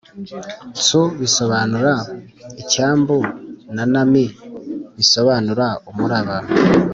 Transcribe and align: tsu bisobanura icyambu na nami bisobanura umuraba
tsu 0.77 1.01
bisobanura 1.19 1.93
icyambu 2.61 3.17
na 3.75 3.83
nami 3.93 4.25
bisobanura 4.97 5.67
umuraba 5.89 6.35